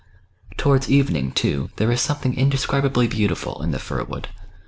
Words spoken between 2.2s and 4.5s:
indescrib ably beautiful in the firwood.